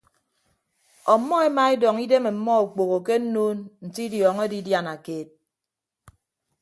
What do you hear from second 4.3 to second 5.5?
edidiana keet.